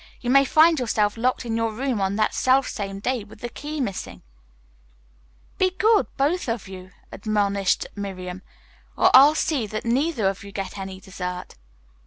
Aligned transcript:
"You 0.19 0.31
may 0.31 0.45
find 0.45 0.79
yourself 0.79 1.15
locked 1.15 1.45
in 1.45 1.55
your 1.55 1.71
room 1.71 2.01
on 2.01 2.15
that 2.15 2.33
self 2.33 2.67
same 2.67 2.99
day 3.01 3.23
with 3.23 3.41
the 3.41 3.49
key 3.49 3.79
missing." 3.79 4.23
"Be 5.59 5.69
good, 5.77 6.07
both 6.17 6.49
of 6.49 6.67
you," 6.67 6.89
admonished 7.11 7.85
Miriam, 7.95 8.41
"or 8.97 9.11
I'll 9.13 9.35
see 9.35 9.67
that 9.67 9.85
neither 9.85 10.27
of 10.27 10.43
you 10.43 10.51
get 10.51 10.75
any 10.79 10.99
dessert." 10.99 11.53